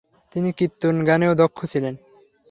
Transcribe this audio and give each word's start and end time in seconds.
তিনি 0.33 0.49
কীর্তন 0.57 0.95
গানেও 1.05 1.33
দক্ষ 1.41 1.59
ছিলেন। 1.65 1.93